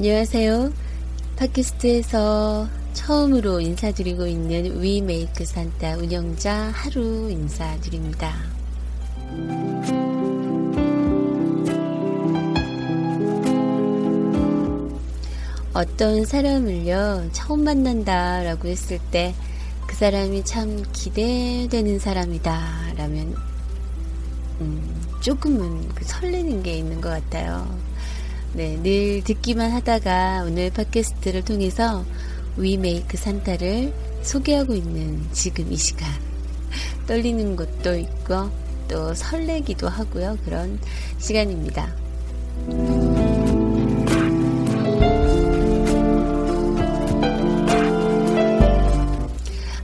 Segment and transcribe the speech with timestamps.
[0.00, 0.72] 안녕하세요.
[1.36, 8.34] 팟캐스트에서 처음으로 인사드리고 있는 위메이크 산타 운영자 하루 인사드립니다.
[15.74, 19.34] 어떤 사람을요, 처음 만난다 라고 했을 때
[19.90, 23.34] 그 사람이 참 기대되는 사람이다 라면,
[24.60, 27.68] 음, 조금은 그 설레는 게 있는 것 같아요.
[28.52, 32.04] 네, 늘 듣기만 하다가 오늘 팟캐스트를 통해서
[32.56, 36.08] 위메이크 산타를 소개하고 있는 지금 이 시간.
[37.06, 38.50] 떨리는 것도 있고
[38.88, 40.36] 또 설레기도 하고요.
[40.44, 40.80] 그런
[41.18, 41.94] 시간입니다.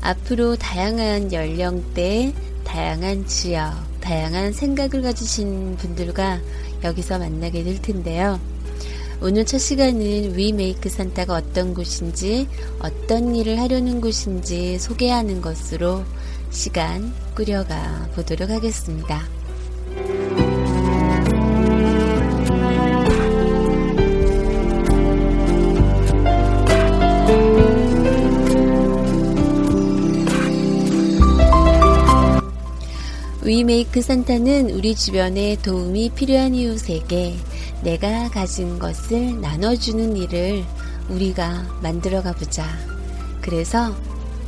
[0.01, 2.33] 앞으로 다양한 연령대,
[2.65, 6.41] 다양한 지역, 다양한 생각을 가지신 분들과
[6.83, 8.41] 여기서 만나게 될 텐데요.
[9.23, 12.47] 오늘 첫 시간은 위메이크 산타가 어떤 곳인지,
[12.81, 16.05] 어떤 일을 하려는 곳인지 소개하는 것으로
[16.51, 19.27] 시간 꾸려가 보도록 하겠습니다.
[33.43, 37.37] 위메이크 산타는 우리 주변에 도움이 필요한 이웃에게
[37.87, 40.65] 내가 가진 것을 나눠주는 일을
[41.09, 42.65] 우리가 만들어가 보자.
[43.41, 43.95] 그래서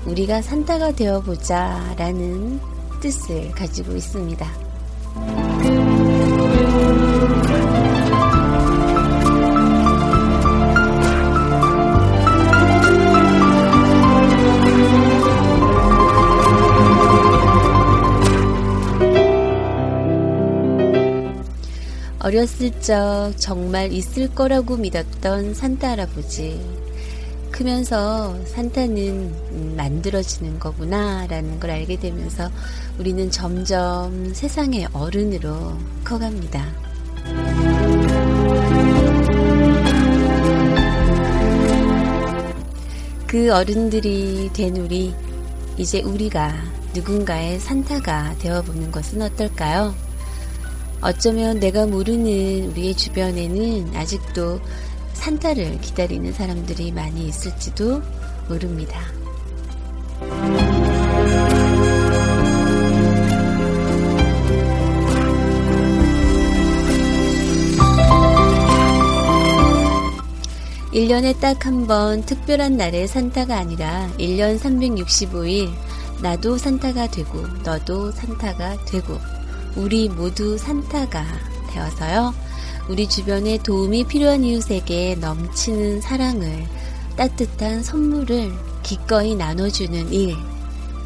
[0.06, 2.58] 우리가 산타가 되어 보자 라는
[3.00, 5.57] 뜻을 가지고 있습니다.
[22.28, 26.60] 어렸을 적 정말 있을 거라고 믿었던 산타 할아버지.
[27.50, 32.50] 크면서 산타는 만들어지는 거구나 라는 걸 알게 되면서
[32.98, 36.66] 우리는 점점 세상의 어른으로 커갑니다.
[43.26, 45.14] 그 어른들이 된 우리,
[45.78, 46.52] 이제 우리가
[46.94, 50.07] 누군가의 산타가 되어보는 것은 어떨까요?
[51.00, 54.60] 어쩌면 내가 모르는 우리의 주변에는 아직도
[55.14, 58.02] 산타를 기다리는 사람들이 많이 있을지도
[58.48, 59.00] 모릅니다.
[70.92, 75.70] 일년에 딱 한 번 특별한 날의 산타가 아니라 1년 365일
[76.22, 79.18] 나도 산타가 되고 너도 산타가 되고
[79.78, 81.24] 우리 모두 산타가
[81.70, 82.34] 되어서요.
[82.88, 86.66] 우리 주변에 도움이 필요한 이웃에게 넘치는 사랑을,
[87.16, 88.52] 따뜻한 선물을
[88.82, 90.36] 기꺼이 나눠주는 일,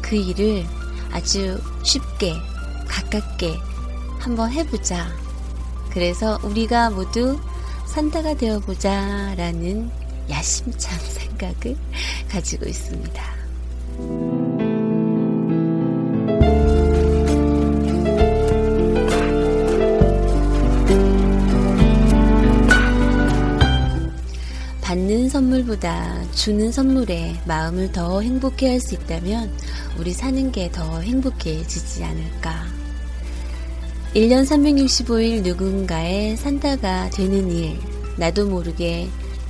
[0.01, 0.65] 그 일을
[1.11, 2.33] 아주 쉽게,
[2.87, 3.59] 가깝게
[4.17, 5.07] 한번 해보자.
[5.91, 7.39] 그래서 우리가 모두
[7.85, 9.91] 산타가 되어보자 라는
[10.31, 10.97] 야심찬
[11.37, 11.77] 생각을
[12.27, 14.42] 가지고 있습니다.
[25.53, 29.51] 선물보다 주는 선물에 마음을 더 행복해 할 수 있다면
[29.99, 32.65] 우리 사는 게 더 행복해지지 않을까.
[34.15, 37.79] 1년 365일 누군가의 산타가 되는 일,
[38.17, 39.07] 나도 모르게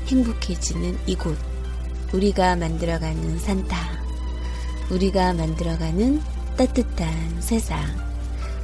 [0.07, 1.38] 행복해지는 이곳.
[2.11, 3.77] 우리가 만들어가는 산타.
[4.91, 6.21] 우리가 만들어가는
[6.57, 7.79] 따뜻한 세상.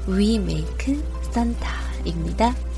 [0.10, 1.02] We make
[1.32, 2.69] 산타입니다.